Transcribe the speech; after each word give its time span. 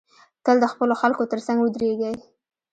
تل 0.43 0.57
د 0.61 0.65
خپلو 0.73 0.93
خلکو 1.01 1.23
تر 1.31 1.39
څنګ 1.47 1.57
ودریږی 1.61 2.13